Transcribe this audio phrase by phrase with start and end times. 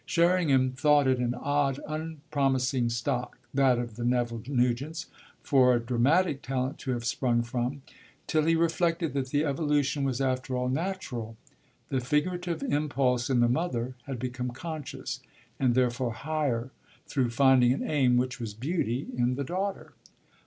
[0.03, 5.05] Sherringham thought it an odd unpromising stock (that of the Neville Nugents)
[5.43, 7.83] for a dramatic talent to have sprung from,
[8.25, 11.37] till he reflected that the evolution was after all natural:
[11.89, 15.19] the figurative impulse in the mother had become conscious,
[15.59, 16.71] and therefore higher,
[17.05, 19.93] through finding an aim, which was beauty, in the daughter.